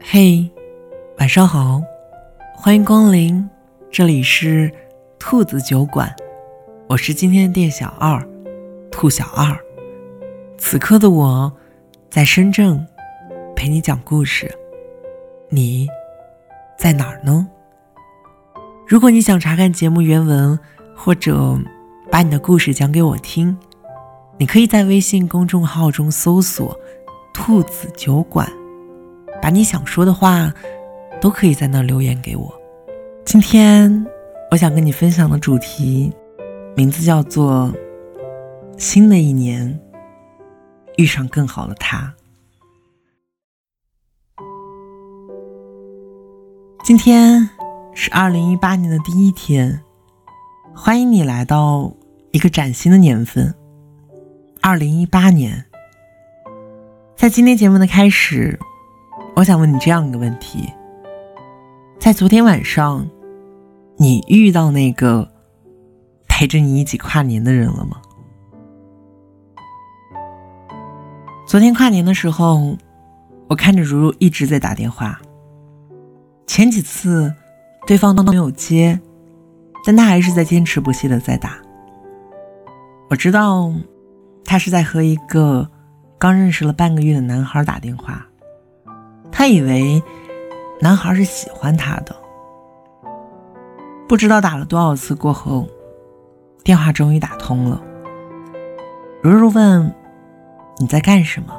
[0.00, 0.48] 嘿，
[1.18, 1.82] 晚上好，
[2.54, 3.50] 欢迎光临，
[3.90, 4.70] 这里是
[5.18, 6.14] 兔子酒馆，
[6.88, 8.24] 我是今天的店小二，
[8.92, 9.58] 兔小二。
[10.56, 11.52] 此刻的我，
[12.10, 12.86] 在深圳
[13.56, 14.48] 陪你讲故事，
[15.48, 15.88] 你
[16.78, 17.48] 在哪儿呢？
[18.86, 20.56] 如果你想查看节目原文，
[20.94, 21.58] 或者
[22.08, 23.58] 把你的故事讲给我听，
[24.38, 26.78] 你可以在微信公众号中搜索
[27.34, 28.48] “兔子酒馆”。
[29.42, 30.54] 把你想说的话，
[31.20, 32.54] 都可以在那留言给我。
[33.24, 34.06] 今天
[34.52, 36.12] 我想跟你分享的主题，
[36.76, 37.74] 名字叫做
[38.78, 39.80] “新的一年
[40.96, 42.14] 遇上更好的他”。
[46.84, 47.50] 今天
[47.94, 49.82] 是二零一八年的第一天，
[50.72, 51.92] 欢迎你来到
[52.30, 53.52] 一个崭新的年份——
[54.62, 55.64] 二零一八年。
[57.16, 58.56] 在今天节目的开始。
[59.34, 60.70] 我想问你这样一个问题：
[61.98, 63.08] 在昨天晚上，
[63.96, 65.26] 你遇到那个
[66.28, 67.96] 陪着你一起跨年的人了吗？
[71.46, 72.76] 昨天跨年的时候，
[73.48, 75.18] 我看着如如一直在打电话。
[76.46, 77.34] 前几次
[77.86, 79.00] 对方都没有接，
[79.86, 81.56] 但他还是在坚持不懈的在打。
[83.08, 83.72] 我知道
[84.44, 85.70] 他是在和一个
[86.18, 88.26] 刚认识了半个月的男孩打电话。
[89.32, 90.00] 他以为
[90.80, 92.14] 男孩是喜欢他的，
[94.06, 95.66] 不知道打了多少次过后，
[96.62, 97.82] 电话终于打通了。
[99.22, 99.92] 如如问
[100.78, 101.58] ：“你在干什么？”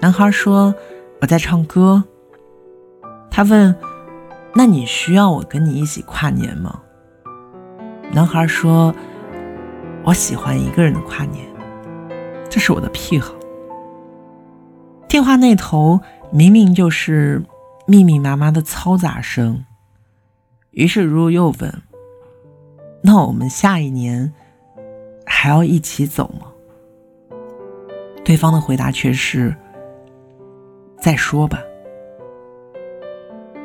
[0.00, 0.74] 男孩说
[1.20, 2.04] ：“我在唱歌。”
[3.30, 3.74] 他问
[4.54, 6.80] ：“那你需要我跟你一起跨年吗？”
[8.12, 8.94] 男孩说
[10.04, 11.44] ：“我喜欢一个人的跨年，
[12.48, 13.34] 这是我的癖好。”
[15.08, 16.00] 电话那头。
[16.30, 17.42] 明明就是
[17.86, 19.64] 密密麻麻的嘈杂声。
[20.70, 21.82] 于是如如又问
[23.02, 24.32] ：“那我们下一年
[25.24, 26.48] 还要一起走吗？”
[28.24, 29.56] 对方的回答却是
[31.00, 31.60] ：“再说吧。”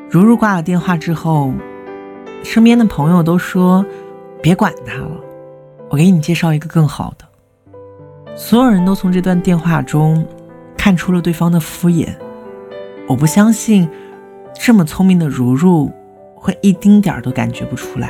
[0.09, 1.51] 如如挂了电话之后，
[2.43, 3.85] 身边的朋友都说
[4.41, 5.19] ：“别管他了，
[5.89, 7.25] 我给你介绍一个更好的。”
[8.38, 10.25] 所有人都从这段电话中
[10.78, 12.16] 看出了对方的敷衍。
[13.11, 13.89] 我不相信，
[14.53, 15.91] 这么聪明的如如
[16.33, 18.09] 会一丁点儿都感觉不出来。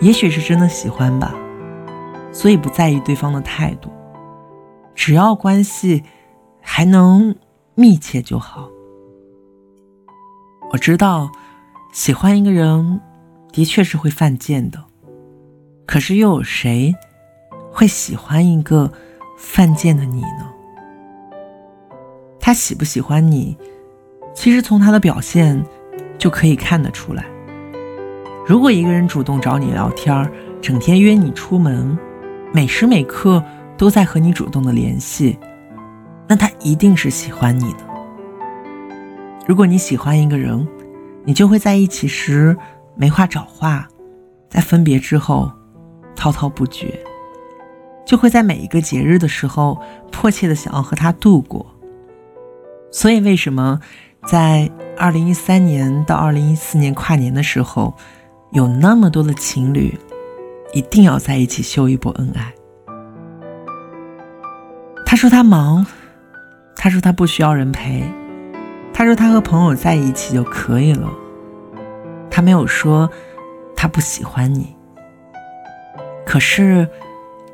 [0.00, 1.32] 也许是真的喜欢吧，
[2.32, 3.88] 所以不在意对方的态度，
[4.96, 6.02] 只要关系
[6.60, 7.36] 还能
[7.76, 8.68] 密切就好。
[10.72, 11.30] 我知道，
[11.92, 13.00] 喜欢一个人
[13.52, 14.84] 的确是会犯贱的，
[15.86, 16.92] 可是又有谁
[17.70, 18.90] 会喜欢一个
[19.38, 20.50] 犯贱的你呢？
[22.46, 23.56] 他喜不喜欢你，
[24.34, 25.64] 其实从他的表现
[26.18, 27.24] 就可以看得出来。
[28.46, 31.98] 如果一个人主动找你聊天，整天约你出门，
[32.52, 33.42] 每时每刻
[33.78, 35.38] 都在和你主动的联系，
[36.28, 37.78] 那他一定是喜欢你的。
[39.46, 40.68] 如果你喜欢一个人，
[41.24, 42.54] 你就会在一起时
[42.94, 43.88] 没话找话，
[44.50, 45.50] 在分别之后
[46.14, 46.92] 滔滔不绝，
[48.04, 49.80] 就会在每一个节日的时候
[50.12, 51.73] 迫切的想要和他度过。
[52.96, 53.80] 所以，为什么
[54.24, 57.92] 在二零一三年到二零一四年跨年的时候，
[58.52, 59.98] 有那么多的情侣
[60.72, 62.54] 一定要在一起秀一波恩爱？
[65.04, 65.84] 他说他忙，
[66.76, 68.04] 他说他不需要人陪，
[68.92, 71.10] 他说他和朋友在一起就可以了。
[72.30, 73.10] 他没有说
[73.74, 74.72] 他不喜欢你，
[76.24, 76.88] 可是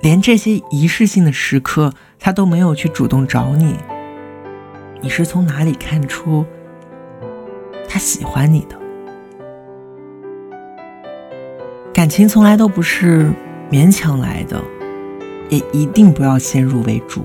[0.03, 3.75] 连这些仪式性的时刻，他都没有去主动找你。
[5.03, 6.45] 你是从哪里看出
[7.89, 8.77] 他喜欢你的？
[11.93, 13.31] 感情从来都不是
[13.71, 14.61] 勉强来的，
[15.49, 17.25] 也一定不要先入为主。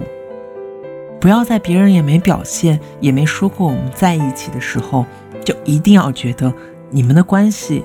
[1.19, 5.05] 不要在别人也没表现、也没说过我们在一起的时候，
[5.43, 6.53] 就一定要觉得
[6.89, 7.83] 你们的关系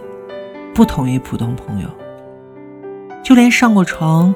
[0.75, 1.89] 不同于普通朋友。
[3.23, 4.35] 就连上过床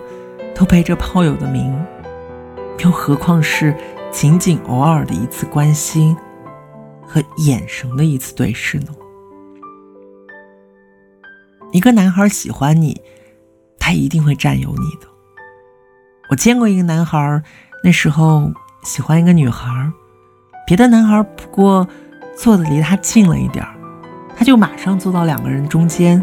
[0.54, 1.74] 都背着炮友的名，
[2.78, 3.74] 又何况是？
[4.14, 6.16] 仅仅偶尔的一次关心
[7.04, 8.86] 和眼神的一次对视呢？
[11.72, 13.02] 一个男孩喜欢你，
[13.76, 15.08] 他一定会占有你的。
[16.30, 17.42] 我见过一个男孩，
[17.82, 18.52] 那时候
[18.84, 19.68] 喜欢一个女孩，
[20.64, 21.86] 别的男孩不过
[22.36, 23.66] 坐的离他近了一点，
[24.36, 26.22] 他就马上坐到两个人中间。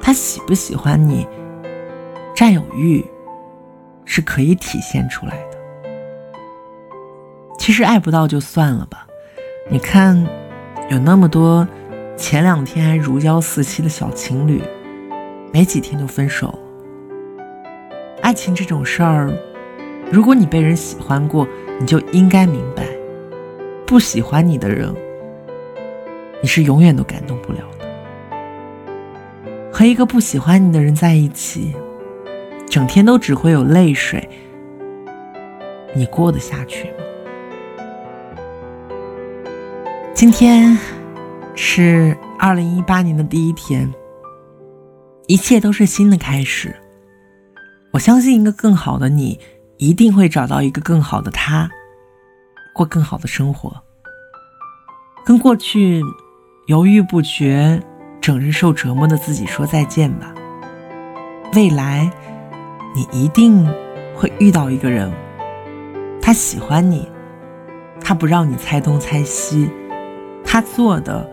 [0.00, 1.26] 他喜不喜欢你，
[2.32, 3.04] 占有欲
[4.04, 5.55] 是可以体现出来的。
[7.66, 9.08] 其实爱不到就算了吧。
[9.68, 10.24] 你看，
[10.88, 11.66] 有那么多
[12.16, 14.62] 前两天还如胶似漆的小情侣，
[15.52, 16.58] 没几天就分手了。
[18.22, 19.36] 爱情这种事儿，
[20.12, 21.44] 如果你被人喜欢过，
[21.80, 22.86] 你就应该明白，
[23.84, 24.94] 不喜欢你的人，
[26.40, 27.86] 你是永远都感动不了的。
[29.72, 31.74] 和一个不喜欢你的人在一起，
[32.68, 34.30] 整天都只会有泪水，
[35.96, 36.98] 你过得下去吗？
[40.16, 40.78] 今天
[41.54, 43.92] 是二零一八年的第一天，
[45.26, 46.74] 一切都是新的开始。
[47.90, 49.38] 我相信一个更好的你，
[49.76, 51.68] 一定会找到一个更好的他，
[52.74, 53.76] 过更好的生活。
[55.22, 56.00] 跟过去
[56.64, 57.78] 犹豫不决、
[58.18, 60.32] 整日受折磨的自己说再见吧。
[61.52, 62.10] 未来，
[62.94, 63.66] 你一定
[64.14, 65.12] 会遇到一个人，
[66.22, 67.06] 他喜欢你，
[68.00, 69.70] 他不让你猜东猜西。
[70.56, 71.28] 他做的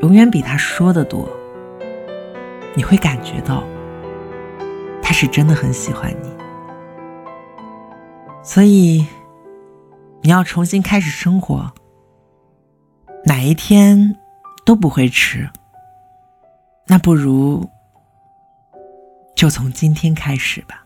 [0.00, 1.28] 永远比他说的多，
[2.74, 3.62] 你会感觉到
[5.02, 6.30] 他是真的很喜欢你，
[8.42, 9.06] 所以
[10.22, 11.70] 你要重新开始生活，
[13.26, 14.16] 哪一天
[14.64, 15.50] 都不会迟。
[16.86, 17.68] 那不如
[19.34, 20.85] 就从今天开始吧。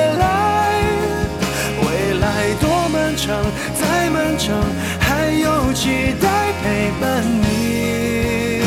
[4.99, 6.27] 还有期待
[6.61, 8.61] 陪伴你，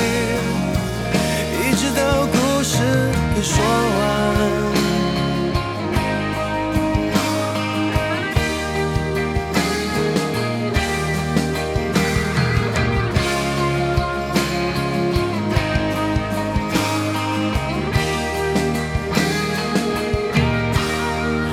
[1.60, 2.78] 一直到故事
[3.34, 4.02] 给说完。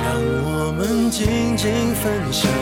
[0.04, 0.06] 让
[0.44, 2.61] 我们静静分享。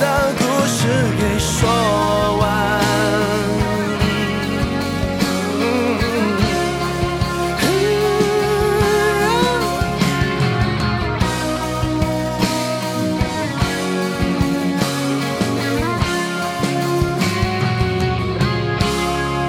[0.00, 0.88] 一直到故事
[1.18, 1.68] 给说
[2.38, 2.42] 完。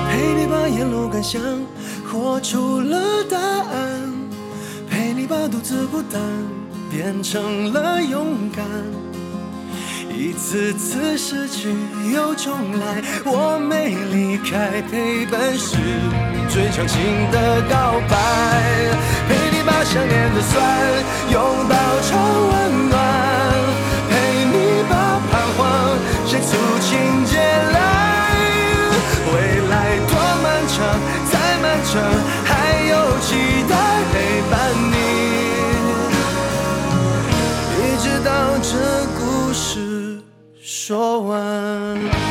[0.10, 1.42] 陪你把沿路感想
[2.06, 4.12] 活出了答案，
[4.90, 6.22] 陪你把独自孤单
[6.90, 8.66] 变成了勇敢。
[10.12, 11.74] 一次次失去
[12.14, 15.78] 又重来，我没离开，陪伴是
[16.50, 17.00] 最长情
[17.32, 18.14] 的告白。
[19.28, 20.54] 陪你把想念的酸
[21.32, 21.76] 拥抱
[40.92, 42.31] 说完。